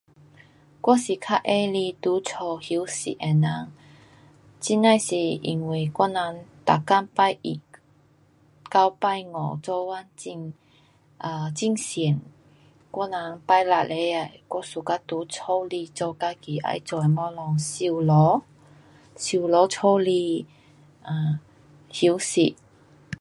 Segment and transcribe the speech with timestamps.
[0.81, 3.71] 我是较喜欢在家休息的人。
[4.59, 7.61] 这呐是因为我人每天拜一
[8.71, 10.53] 到拜五做工很
[11.19, 12.19] ，um 很厌，
[12.89, 18.41] 我人拜六礼拜我 suka 在家里做自己要做的东西，收拾，
[19.37, 20.47] 收拾家里。
[21.03, 21.37] um
[21.91, 22.55] 休息